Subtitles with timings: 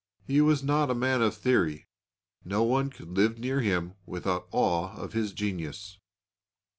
[0.25, 1.85] He was not a man of theory.
[2.43, 5.99] No one could live near him without awe of his genius.